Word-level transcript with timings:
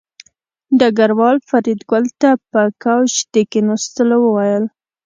ډګروال 0.79 1.37
فریدګل 1.49 2.05
ته 2.21 2.29
په 2.51 2.61
کوچ 2.83 3.11
د 3.33 3.35
کېناستلو 3.51 4.17
وویل 4.21 4.65